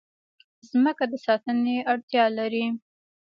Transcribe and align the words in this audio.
مځکه 0.83 1.05
د 1.11 1.13
ساتنې 1.25 1.75
اړتیا 1.91 2.25
لري. 2.37 2.65